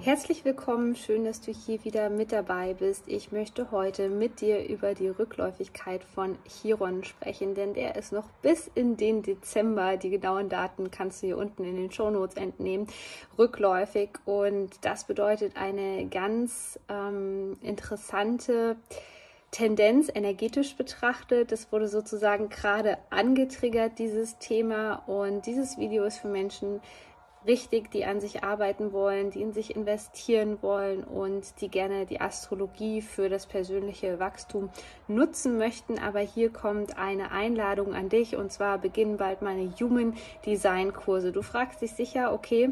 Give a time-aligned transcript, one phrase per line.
[0.00, 3.08] Herzlich willkommen, schön, dass du hier wieder mit dabei bist.
[3.08, 8.28] Ich möchte heute mit dir über die Rückläufigkeit von Chiron sprechen, denn der ist noch
[8.40, 12.86] bis in den Dezember, die genauen Daten kannst du hier unten in den Shownotes entnehmen,
[13.36, 18.76] rückläufig und das bedeutet eine ganz ähm, interessante
[19.50, 21.50] Tendenz energetisch betrachtet.
[21.50, 26.80] Das wurde sozusagen gerade angetriggert, dieses Thema und dieses Video ist für Menschen,
[27.46, 32.20] richtig, die an sich arbeiten wollen, die in sich investieren wollen und die gerne die
[32.20, 34.70] Astrologie für das persönliche Wachstum
[35.06, 35.98] nutzen möchten.
[35.98, 41.32] Aber hier kommt eine Einladung an dich und zwar beginnen bald meine Human Design Kurse.
[41.32, 42.70] Du fragst dich sicher, okay,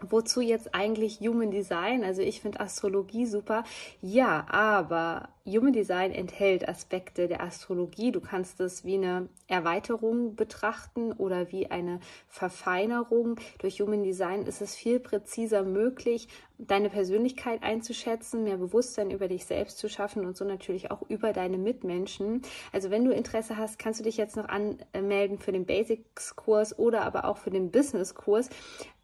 [0.00, 2.04] Wozu jetzt eigentlich Human Design?
[2.04, 3.64] Also ich finde Astrologie super.
[4.00, 8.12] Ja, aber Human Design enthält Aspekte der Astrologie.
[8.12, 13.40] Du kannst es wie eine Erweiterung betrachten oder wie eine Verfeinerung.
[13.58, 19.46] Durch Human Design ist es viel präziser möglich, deine Persönlichkeit einzuschätzen, mehr Bewusstsein über dich
[19.46, 22.42] selbst zu schaffen und so natürlich auch über deine Mitmenschen.
[22.72, 27.02] Also wenn du Interesse hast, kannst du dich jetzt noch anmelden für den Basics-Kurs oder
[27.02, 28.50] aber auch für den Business-Kurs.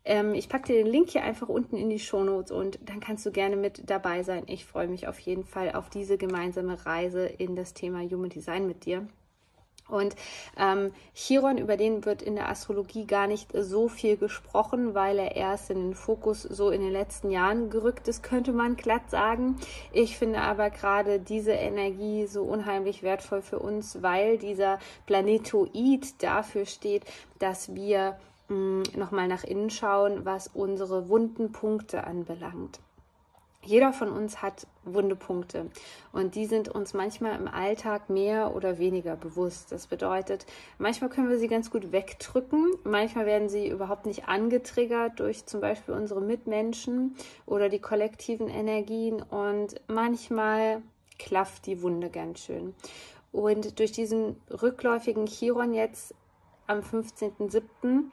[0.04, 3.24] Ähm, ich packe dir den Link hier einfach unten in die Shownotes und dann kannst
[3.24, 4.44] du gerne mit dabei sein.
[4.46, 8.66] Ich freue mich auf jeden Fall auf diese gemeinsame Reise in das Thema Human Design
[8.66, 9.06] mit dir.
[9.88, 10.16] Und
[10.56, 15.36] ähm, Chiron, über den wird in der Astrologie gar nicht so viel gesprochen, weil er
[15.36, 19.56] erst in den Fokus so in den letzten Jahren gerückt ist, könnte man glatt sagen.
[19.92, 26.64] Ich finde aber gerade diese Energie so unheimlich wertvoll für uns, weil dieser Planetoid dafür
[26.64, 27.04] steht,
[27.38, 28.16] dass wir
[28.48, 32.80] nochmal nach innen schauen, was unsere wunden Punkte anbelangt.
[33.66, 35.70] Jeder von uns hat wunde Punkte
[36.12, 39.72] und die sind uns manchmal im Alltag mehr oder weniger bewusst.
[39.72, 40.44] Das bedeutet,
[40.76, 45.62] manchmal können wir sie ganz gut wegdrücken, manchmal werden sie überhaupt nicht angetriggert durch zum
[45.62, 47.16] Beispiel unsere Mitmenschen
[47.46, 50.82] oder die kollektiven Energien und manchmal
[51.18, 52.74] klafft die Wunde ganz schön.
[53.32, 56.14] Und durch diesen rückläufigen Chiron jetzt
[56.66, 58.10] am 15.07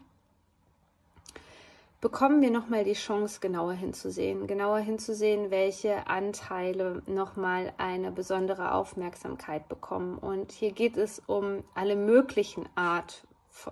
[2.02, 9.70] bekommen wir nochmal die Chance, genauer hinzusehen, genauer hinzusehen, welche Anteile nochmal eine besondere Aufmerksamkeit
[9.70, 10.18] bekommen.
[10.18, 13.26] Und hier geht es um alle möglichen Art,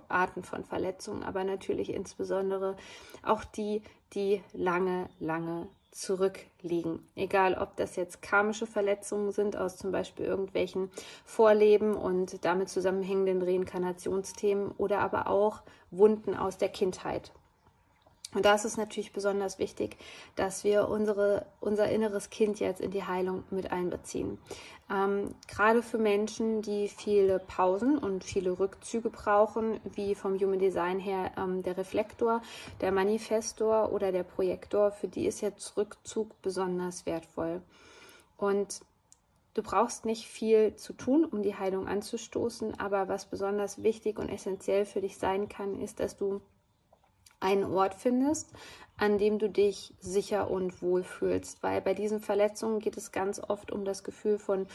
[0.08, 2.76] Arten von Verletzungen, aber natürlich insbesondere
[3.24, 3.82] auch die,
[4.14, 7.04] die lange, lange zurückliegen.
[7.16, 10.90] Egal, ob das jetzt karmische Verletzungen sind aus zum Beispiel irgendwelchen
[11.24, 17.32] Vorleben und damit zusammenhängenden Reinkarnationsthemen oder aber auch Wunden aus der Kindheit.
[18.32, 19.96] Und da ist es natürlich besonders wichtig,
[20.36, 24.38] dass wir unsere, unser inneres Kind jetzt in die Heilung mit einbeziehen.
[24.88, 31.00] Ähm, gerade für Menschen, die viele Pausen und viele Rückzüge brauchen, wie vom Human Design
[31.00, 32.40] her ähm, der Reflektor,
[32.80, 37.62] der Manifestor oder der Projektor, für die ist jetzt Rückzug besonders wertvoll.
[38.36, 38.82] Und
[39.52, 44.28] Du brauchst nicht viel zu tun, um die Heilung anzustoßen, aber was besonders wichtig und
[44.28, 46.40] essentiell für dich sein kann, ist, dass du
[47.40, 48.50] einen Ort findest,
[48.96, 51.62] an dem du dich sicher und wohl fühlst.
[51.62, 54.66] Weil bei diesen Verletzungen geht es ganz oft um das Gefühl von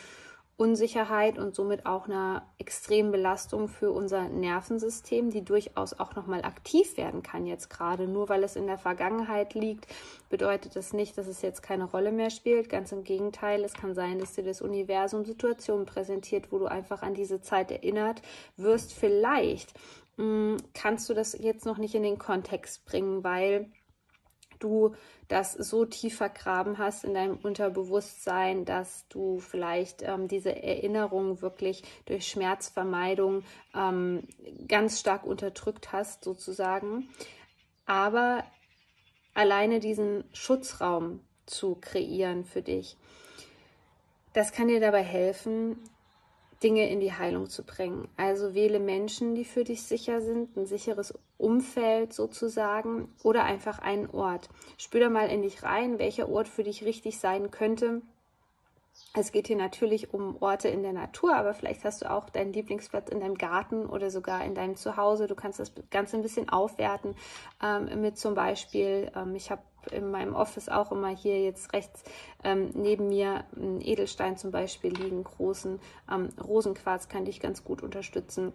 [0.57, 6.95] Unsicherheit und somit auch einer extremen Belastung für unser Nervensystem, die durchaus auch nochmal aktiv
[6.95, 8.07] werden kann jetzt gerade.
[8.07, 9.85] Nur weil es in der Vergangenheit liegt,
[10.29, 12.69] bedeutet das nicht, dass es jetzt keine Rolle mehr spielt.
[12.69, 17.01] Ganz im Gegenteil, es kann sein, dass dir das Universum Situationen präsentiert, wo du einfach
[17.01, 18.21] an diese Zeit erinnert
[18.55, 18.93] wirst.
[18.93, 19.73] Vielleicht
[20.73, 23.71] kannst du das jetzt noch nicht in den Kontext bringen, weil
[24.59, 24.95] du
[25.27, 31.83] das so tief vergraben hast in deinem Unterbewusstsein, dass du vielleicht ähm, diese Erinnerung wirklich
[32.05, 33.43] durch Schmerzvermeidung
[33.75, 34.27] ähm,
[34.67, 37.09] ganz stark unterdrückt hast, sozusagen.
[37.85, 38.43] Aber
[39.33, 42.97] alleine diesen Schutzraum zu kreieren für dich,
[44.33, 45.77] das kann dir dabei helfen,
[46.63, 48.07] Dinge in die Heilung zu bringen.
[48.17, 54.09] Also wähle Menschen, die für dich sicher sind, ein sicheres Umfeld sozusagen oder einfach einen
[54.09, 54.49] Ort.
[54.77, 58.01] Spür mal in dich rein, welcher Ort für dich richtig sein könnte.
[59.13, 62.53] Es geht hier natürlich um Orte in der Natur, aber vielleicht hast du auch deinen
[62.53, 65.27] Lieblingsplatz in deinem Garten oder sogar in deinem Zuhause.
[65.27, 67.15] Du kannst das Ganze ein bisschen aufwerten
[67.63, 69.61] ähm, mit zum Beispiel, ähm, ich habe
[69.91, 72.03] in meinem Office auch immer hier jetzt rechts
[72.43, 75.79] ähm, neben mir einen Edelstein zum Beispiel liegen, großen
[76.11, 78.53] ähm, Rosenquarz kann dich ganz gut unterstützen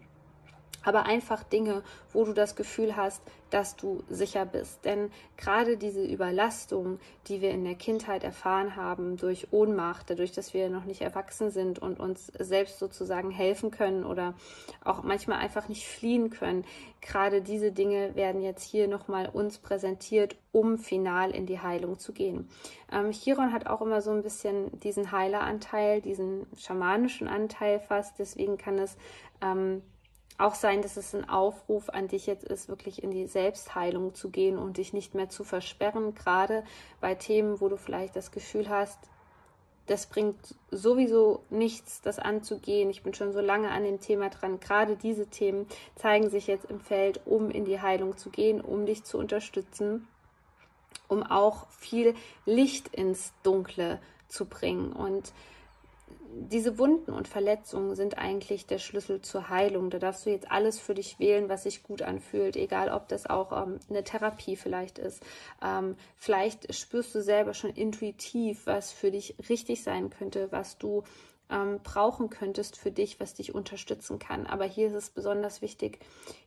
[0.83, 1.83] aber einfach Dinge,
[2.13, 4.85] wo du das Gefühl hast, dass du sicher bist.
[4.85, 10.55] Denn gerade diese Überlastung, die wir in der Kindheit erfahren haben durch Ohnmacht, dadurch, dass
[10.55, 14.35] wir noch nicht erwachsen sind und uns selbst sozusagen helfen können oder
[14.85, 16.65] auch manchmal einfach nicht fliehen können,
[17.01, 22.13] gerade diese Dinge werden jetzt hier nochmal uns präsentiert, um final in die Heilung zu
[22.13, 22.49] gehen.
[22.93, 28.59] Ähm, Chiron hat auch immer so ein bisschen diesen Heileranteil, diesen schamanischen Anteil fast, deswegen
[28.59, 28.97] kann es
[29.43, 29.83] ähm,
[30.39, 34.31] auch sein, dass es ein Aufruf an dich jetzt ist, wirklich in die Selbstheilung zu
[34.31, 36.65] gehen und dich nicht mehr zu versperren, gerade
[37.01, 38.99] bei Themen, wo du vielleicht das Gefühl hast,
[39.91, 40.37] das bringt
[40.71, 42.91] sowieso nichts, das anzugehen.
[42.91, 44.61] Ich bin schon so lange an dem Thema dran.
[44.61, 45.67] Gerade diese Themen
[45.97, 50.07] zeigen sich jetzt im Feld, um in die Heilung zu gehen, um dich zu unterstützen,
[51.09, 52.15] um auch viel
[52.47, 54.93] Licht ins Dunkle zu bringen.
[54.93, 55.33] Und
[56.33, 59.91] diese Wunden und Verletzungen sind eigentlich der Schlüssel zur Heilung.
[59.91, 63.29] Da darfst du jetzt alles für dich wählen, was sich gut anfühlt, egal ob das
[63.29, 65.23] auch ähm, eine Therapie vielleicht ist.
[65.63, 71.05] Ähm, vielleicht spürst du selber schon intuitiv, was für dich richtig sein könnte, was du
[71.51, 74.47] ähm, brauchen könntest für dich, was dich unterstützen kann.
[74.47, 75.99] Aber hier ist es besonders wichtig,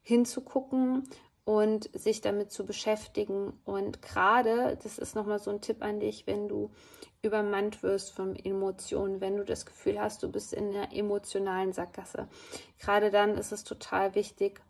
[0.01, 1.03] hinzugucken
[1.45, 3.53] und sich damit zu beschäftigen.
[3.65, 6.71] Und gerade, das ist nochmal so ein Tipp an dich, wenn du
[7.23, 12.27] übermannt wirst von Emotionen, wenn du das Gefühl hast, du bist in einer emotionalen Sackgasse.
[12.79, 14.61] Gerade dann ist es total wichtig,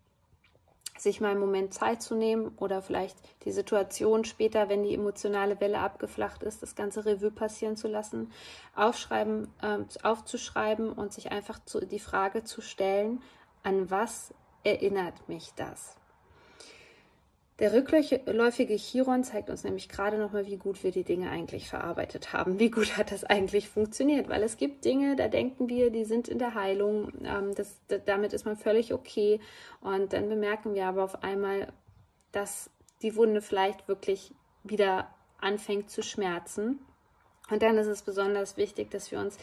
[0.95, 5.59] sich mal einen Moment Zeit zu nehmen oder vielleicht die Situation später, wenn die emotionale
[5.59, 8.31] Welle abgeflacht ist, das ganze Revue passieren zu lassen,
[8.75, 13.23] aufschreiben, äh, aufzuschreiben und sich einfach zu, die Frage zu stellen,
[13.63, 14.31] an was
[14.63, 15.95] erinnert mich das?
[17.63, 22.33] Der rückläufige Chiron zeigt uns nämlich gerade nochmal, wie gut wir die Dinge eigentlich verarbeitet
[22.33, 22.59] haben.
[22.59, 24.27] Wie gut hat das eigentlich funktioniert?
[24.27, 27.13] Weil es gibt Dinge, da denken wir, die sind in der Heilung.
[27.23, 29.39] Ähm, das, damit ist man völlig okay.
[29.79, 31.71] Und dann bemerken wir aber auf einmal,
[32.33, 32.69] dass
[33.01, 35.07] die Wunde vielleicht wirklich wieder
[35.39, 36.79] anfängt zu schmerzen.
[37.49, 39.37] Und dann ist es besonders wichtig, dass wir uns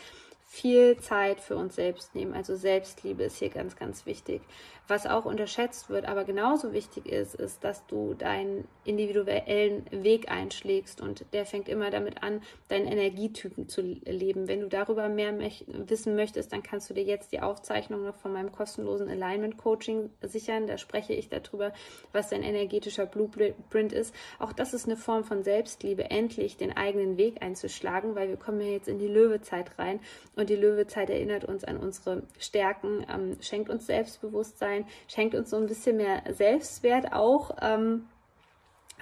[0.53, 2.35] viel Zeit für uns selbst nehmen.
[2.35, 4.43] Also Selbstliebe ist hier ganz, ganz wichtig.
[4.89, 11.01] Was auch unterschätzt wird, aber genauso wichtig ist, ist, dass du deinen individuellen Weg einschlägst
[11.01, 14.49] und der fängt immer damit an, deinen Energietypen zu leben.
[14.49, 15.33] Wenn du darüber mehr
[15.69, 20.11] wissen möchtest, dann kannst du dir jetzt die Aufzeichnung noch von meinem kostenlosen Alignment Coaching
[20.23, 20.67] sichern.
[20.67, 21.73] Da spreche ich darüber,
[22.11, 24.13] was dein energetischer Blueprint ist.
[24.41, 28.61] Auch das ist eine Form von Selbstliebe, endlich den eigenen Weg einzuschlagen, weil wir kommen
[28.61, 30.01] ja jetzt in die Löwezeit rein
[30.45, 35.57] die Löwezeit erinnert uns an unsere Stärken, ähm, schenkt uns Selbstbewusstsein, sein, schenkt uns so
[35.57, 37.57] ein bisschen mehr Selbstwert auch.
[37.61, 38.07] Ähm,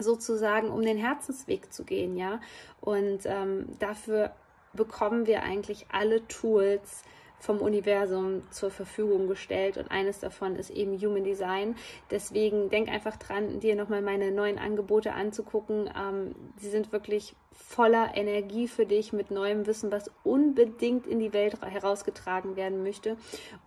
[0.00, 2.40] sozusagen, um den Herzensweg zu gehen, ja.
[2.81, 4.31] Und ähm, dafür
[4.73, 7.02] bekommen wir eigentlich alle Tools,
[7.41, 11.76] vom Universum zur Verfügung gestellt und eines davon ist eben Human Design.
[12.11, 15.88] Deswegen denk einfach dran, dir nochmal meine neuen Angebote anzugucken.
[15.96, 21.32] Ähm, sie sind wirklich voller Energie für dich mit neuem Wissen, was unbedingt in die
[21.32, 23.16] Welt herausgetragen werden möchte.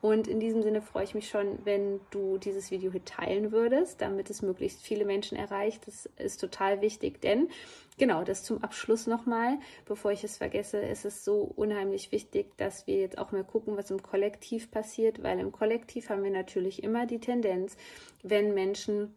[0.02, 4.02] Und in diesem Sinne freue ich mich schon, wenn du dieses Video hier teilen würdest,
[4.02, 5.88] damit es möglichst viele Menschen erreicht.
[5.88, 7.50] Das ist total wichtig, denn
[7.98, 12.88] genau, das zum Abschluss nochmal, bevor ich es vergesse, ist es so unheimlich wichtig, dass
[12.88, 16.84] wir jetzt auch mal gucken, was im Kollektiv passiert, weil im Kollektiv haben wir natürlich
[16.84, 17.78] immer die Tendenz,
[18.24, 19.16] wenn Menschen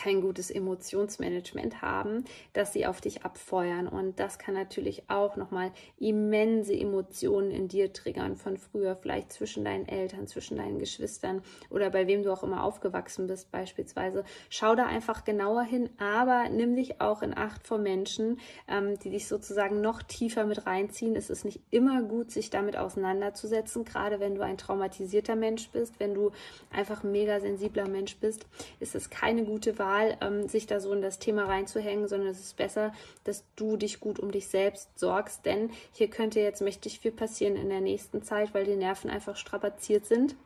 [0.00, 3.86] kein gutes Emotionsmanagement haben, dass sie auf dich abfeuern.
[3.86, 9.64] Und das kann natürlich auch nochmal immense Emotionen in dir triggern von früher, vielleicht zwischen
[9.64, 14.24] deinen Eltern, zwischen deinen Geschwistern oder bei wem du auch immer aufgewachsen bist beispielsweise.
[14.48, 19.10] Schau da einfach genauer hin, aber nimm dich auch in Acht vor Menschen, ähm, die
[19.10, 21.14] dich sozusagen noch tiefer mit reinziehen.
[21.14, 26.00] Es ist nicht immer gut, sich damit auseinanderzusetzen, gerade wenn du ein traumatisierter Mensch bist,
[26.00, 26.30] wenn du
[26.70, 28.46] einfach ein mega sensibler Mensch bist,
[28.78, 29.89] ist es keine gute Wahl,
[30.20, 32.92] ähm, sich da so in das Thema reinzuhängen, sondern es ist besser,
[33.24, 37.56] dass du dich gut um dich selbst sorgst, denn hier könnte jetzt mächtig viel passieren
[37.56, 40.36] in der nächsten Zeit, weil die Nerven einfach strapaziert sind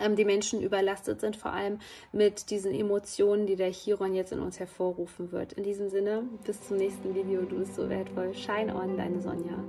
[0.00, 1.78] ähm, die Menschen überlastet sind, vor allem
[2.12, 5.52] mit diesen Emotionen, die der Chiron jetzt in uns hervorrufen wird.
[5.52, 7.42] In diesem Sinne, bis zum nächsten Video.
[7.42, 8.34] Du bist so wertvoll.
[8.34, 9.62] Shine on, deine Sonja.